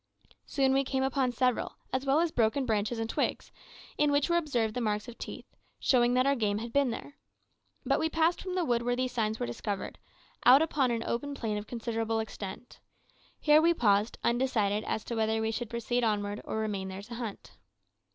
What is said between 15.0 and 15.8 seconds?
to whether we should